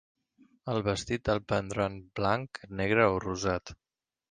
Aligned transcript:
El 0.71 0.79
vestit, 0.87 1.31
el 1.33 1.43
prendran 1.51 1.99
blanc, 2.21 2.59
negre 2.83 3.09
o 3.17 3.23
rosat? 3.29 3.79